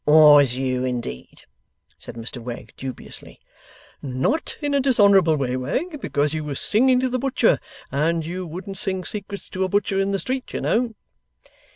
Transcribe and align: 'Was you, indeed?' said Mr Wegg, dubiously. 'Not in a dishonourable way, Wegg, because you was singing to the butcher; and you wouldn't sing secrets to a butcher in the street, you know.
'Was 0.03 0.55
you, 0.55 0.83
indeed?' 0.83 1.43
said 1.99 2.15
Mr 2.15 2.41
Wegg, 2.41 2.73
dubiously. 2.75 3.39
'Not 4.01 4.57
in 4.59 4.73
a 4.73 4.79
dishonourable 4.79 5.35
way, 5.37 5.55
Wegg, 5.55 6.01
because 6.01 6.33
you 6.33 6.43
was 6.43 6.59
singing 6.59 6.99
to 7.01 7.07
the 7.09 7.19
butcher; 7.19 7.59
and 7.91 8.25
you 8.25 8.47
wouldn't 8.47 8.77
sing 8.79 9.03
secrets 9.05 9.47
to 9.51 9.63
a 9.63 9.69
butcher 9.69 9.99
in 9.99 10.09
the 10.09 10.17
street, 10.17 10.53
you 10.53 10.61
know. 10.61 10.95